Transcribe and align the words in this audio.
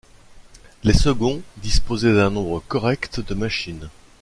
Les 0.83 0.95
seconds 0.99 1.43
disposaient 1.57 2.15
d'un 2.15 2.31
nombre 2.31 2.59
correct 2.67 3.19
de 3.19 3.35
machines. 3.35 3.87